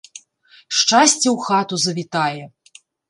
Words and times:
Шчасце 0.77 1.25
ў 1.31 1.35
хату 1.49 1.75
завітае! 1.85 2.43